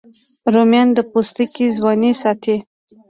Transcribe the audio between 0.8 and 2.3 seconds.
د پوستکي ځواني